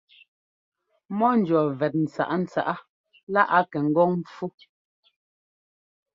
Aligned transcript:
Mɔ 1.17 1.27
ńjʉɔ́ 1.39 1.63
vɛt 1.79 1.93
ntsǎꞌntsǎꞌa 2.03 2.75
lá 3.33 3.41
a 3.57 3.59
kɛ 3.71 3.79
ŋgɔ́ŋ 3.89 4.09
ḿpfú. 4.23 4.45